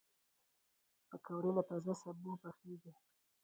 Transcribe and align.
پکورې 1.09 1.51
له 1.57 1.63
تازه 1.69 1.93
سبو 2.01 2.31
پخېږي 2.41 2.91